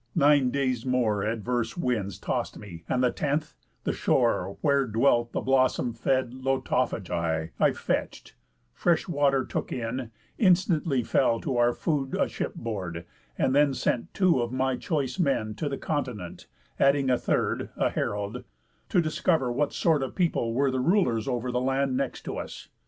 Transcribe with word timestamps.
Nine 0.15 0.49
days 0.49 0.83
more 0.83 1.21
Adverse 1.21 1.77
winds 1.77 2.17
toss'd 2.17 2.57
me; 2.57 2.83
and 2.89 3.03
the 3.03 3.11
tenth, 3.11 3.53
the 3.83 3.93
shore, 3.93 4.57
Where 4.61 4.87
dwelt 4.87 5.31
the 5.31 5.41
blossom 5.41 5.93
fed 5.93 6.31
Lotophagi, 6.33 7.51
I 7.59 7.71
fetch'd, 7.71 8.33
fresh 8.73 9.07
water 9.07 9.45
took 9.45 9.71
in, 9.71 10.09
instantly 10.39 11.03
Fell 11.03 11.39
to 11.41 11.55
our 11.57 11.71
food 11.71 12.13
aship 12.13 12.55
board, 12.55 13.05
and 13.37 13.53
then 13.53 13.75
sent 13.75 14.11
Two 14.15 14.41
of 14.41 14.51
my 14.51 14.75
choice 14.75 15.19
men 15.19 15.53
to 15.53 15.69
the 15.69 15.77
continent 15.77 16.47
(Adding 16.79 17.11
a 17.11 17.17
third, 17.19 17.69
a 17.75 17.91
herald) 17.91 18.43
to 18.89 19.01
discover 19.01 19.51
What 19.51 19.71
sort 19.71 20.01
of 20.01 20.15
people 20.15 20.55
were 20.55 20.71
the 20.71 20.79
rulers 20.79 21.27
over 21.27 21.51
The 21.51 21.61
land 21.61 21.95
next 21.95 22.23
to 22.23 22.37
us. 22.39 22.69